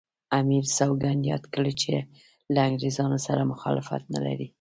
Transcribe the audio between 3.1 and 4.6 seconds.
سره مخالفت نه لري.